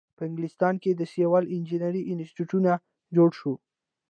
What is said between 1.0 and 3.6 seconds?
سیول انجینری انسټیټیوټ جوړ شو.